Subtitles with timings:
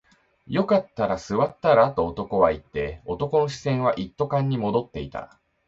[0.47, 5.39] よかったら座ったらと男は言って、男の視線は一斗缶に戻っていた